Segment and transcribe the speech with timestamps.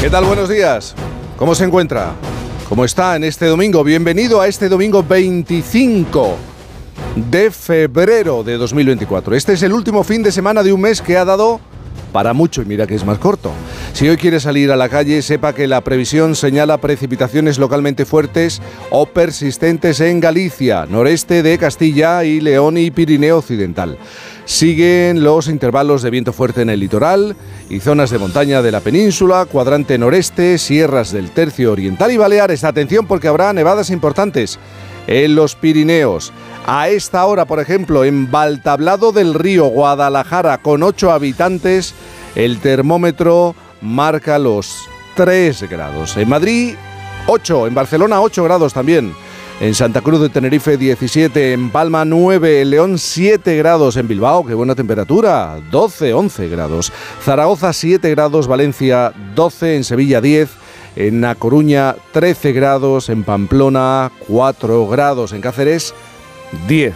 [0.00, 0.24] ¿Qué tal?
[0.24, 0.94] Buenos días.
[1.36, 2.14] ¿Cómo se encuentra?
[2.70, 3.84] ¿Cómo está en este domingo?
[3.84, 6.36] Bienvenido a este domingo 25
[7.30, 9.36] de febrero de 2024.
[9.36, 11.60] Este es el último fin de semana de un mes que ha dado
[12.10, 13.52] para mucho y mira que es más corto.
[13.92, 18.60] Si hoy quiere salir a la calle, sepa que la previsión señala precipitaciones localmente fuertes
[18.90, 23.98] o persistentes en Galicia, noreste de Castilla y León y Pirineo Occidental.
[24.44, 27.36] Siguen los intervalos de viento fuerte en el litoral
[27.68, 32.64] y zonas de montaña de la península, cuadrante noreste, sierras del tercio oriental y Baleares.
[32.64, 34.58] Atención porque habrá nevadas importantes
[35.06, 36.32] en los Pirineos.
[36.72, 41.94] A esta hora, por ejemplo, en Baltablado del Río, Guadalajara, con 8 habitantes,
[42.36, 46.16] el termómetro marca los 3 grados.
[46.16, 46.76] En Madrid,
[47.26, 47.66] 8.
[47.66, 49.12] En Barcelona, 8 grados también.
[49.58, 54.46] En Santa Cruz de Tenerife 17, en Palma 9, en León 7 grados, en Bilbao,
[54.46, 56.92] qué buena temperatura, 12, 11 grados.
[57.24, 60.48] Zaragoza 7 grados, Valencia 12, en Sevilla 10,
[60.94, 65.94] en A Coruña 13 grados, en Pamplona 4 grados, en Cáceres
[66.68, 66.94] 10.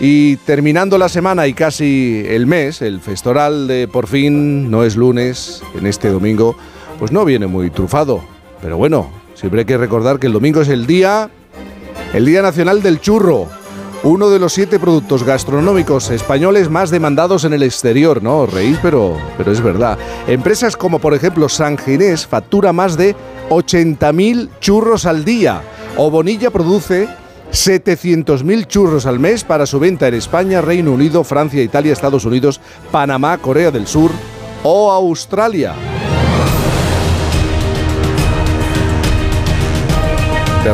[0.00, 4.96] Y terminando la semana y casi el mes, el festoral de por fin no es
[4.96, 6.56] lunes, en este domingo,
[6.98, 8.22] pues no viene muy trufado.
[8.60, 11.30] Pero bueno, siempre hay que recordar que el domingo es el día
[12.12, 13.46] el Día Nacional del Churro,
[14.02, 18.46] uno de los siete productos gastronómicos españoles más demandados en el exterior, ¿no?
[18.46, 19.98] Reís, pero, pero es verdad.
[20.26, 23.14] Empresas como por ejemplo San Ginés factura más de
[23.50, 25.62] 80.000 churros al día.
[25.96, 27.08] O Bonilla produce
[27.56, 32.60] 700.000 churros al mes para su venta en España, Reino Unido, Francia, Italia, Estados Unidos,
[32.92, 34.10] Panamá, Corea del Sur
[34.62, 35.95] o Australia.